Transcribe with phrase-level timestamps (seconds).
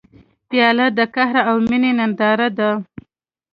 [0.49, 2.69] پیاله د قهر او مینې ننداره ده.